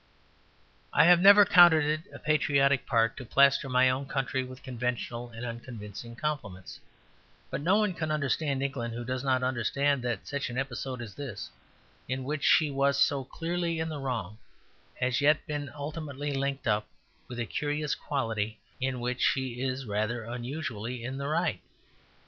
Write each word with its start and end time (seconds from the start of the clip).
I 0.91 1.03
have 1.05 1.19
never 1.19 1.45
counted 1.45 1.85
it 1.85 2.11
a 2.11 2.17
patriotic 2.17 2.87
part 2.87 3.15
to 3.17 3.23
plaster 3.23 3.69
my 3.69 3.87
own 3.91 4.07
country 4.07 4.43
with 4.43 4.63
conventional 4.63 5.29
and 5.29 5.45
unconvincing 5.45 6.15
compliments; 6.15 6.79
but 7.51 7.61
no 7.61 7.77
one 7.77 7.93
can 7.93 8.09
understand 8.09 8.63
England 8.63 8.95
who 8.95 9.05
does 9.05 9.23
not 9.23 9.43
understand 9.43 10.01
that 10.01 10.27
such 10.27 10.49
an 10.49 10.57
episode 10.57 11.03
as 11.03 11.13
this, 11.13 11.51
in 12.07 12.23
which 12.23 12.43
she 12.43 12.71
was 12.71 12.99
so 12.99 13.23
clearly 13.23 13.77
in 13.77 13.89
the 13.89 13.99
wrong, 13.99 14.39
has 14.95 15.21
yet 15.21 15.45
been 15.45 15.69
ultimately 15.75 16.33
linked 16.33 16.67
up 16.67 16.87
with 17.27 17.37
a 17.39 17.45
curious 17.45 17.93
quality 17.93 18.57
in 18.79 19.01
which 19.01 19.21
she 19.21 19.61
is 19.61 19.85
rather 19.85 20.23
unusually 20.23 21.03
in 21.03 21.19
the 21.19 21.27
right. 21.27 21.61